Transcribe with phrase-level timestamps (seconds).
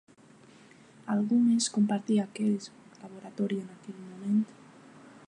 [1.15, 2.73] Algú més compartia aquest
[3.05, 4.45] laboratori en aquell moment?